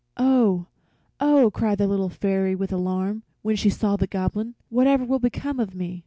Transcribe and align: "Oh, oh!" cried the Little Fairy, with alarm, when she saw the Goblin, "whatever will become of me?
"Oh, 0.17 0.65
oh!" 1.19 1.51
cried 1.53 1.77
the 1.77 1.85
Little 1.85 2.09
Fairy, 2.09 2.55
with 2.55 2.73
alarm, 2.73 3.21
when 3.43 3.55
she 3.55 3.69
saw 3.69 3.97
the 3.97 4.07
Goblin, 4.07 4.55
"whatever 4.69 5.05
will 5.05 5.19
become 5.19 5.59
of 5.59 5.75
me? 5.75 5.99